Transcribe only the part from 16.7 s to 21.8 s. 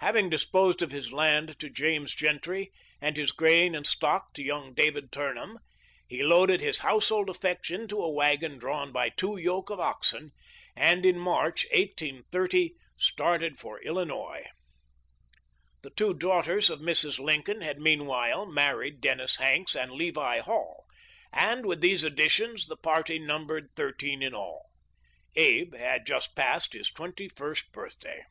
Mrs. Lincoln had meanwhile married Dennis Hanks and Levi Hall, and with